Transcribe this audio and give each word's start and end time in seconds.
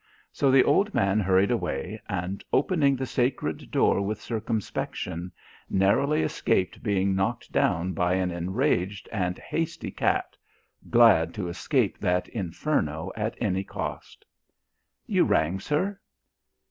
So 0.31 0.49
the 0.49 0.63
old 0.63 0.95
man 0.95 1.19
hurried 1.19 1.51
away 1.51 2.01
and, 2.09 2.43
opening 2.51 2.95
the 2.95 3.05
sacred 3.05 3.69
door 3.69 4.01
with 4.01 4.19
circumspection, 4.19 5.31
narrowly 5.69 6.23
escaped 6.23 6.81
being 6.81 7.13
knocked 7.13 7.51
down 7.51 7.93
by 7.93 8.15
an 8.15 8.31
enraged 8.31 9.07
and 9.11 9.37
hasty 9.37 9.91
cat 9.91 10.35
glad 10.89 11.35
to 11.35 11.49
escape 11.49 11.99
that 11.99 12.27
inferno 12.29 13.11
at 13.15 13.37
any 13.39 13.63
cost. 13.63 14.25
"You 15.05 15.23
rang, 15.23 15.59
sir?" 15.59 15.99